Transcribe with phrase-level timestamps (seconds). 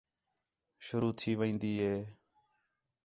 [0.85, 1.97] شروع تھی وین٘دی ہے